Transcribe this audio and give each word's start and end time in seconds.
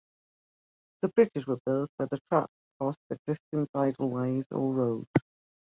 The 1.03 1.09
bridges 1.09 1.45
were 1.45 1.59
built 1.63 1.91
where 1.97 2.07
the 2.09 2.19
tracks 2.31 2.51
crossed 2.79 2.97
existing 3.11 3.67
bridleways 3.71 4.45
or 4.49 4.73
roads. 4.73 5.11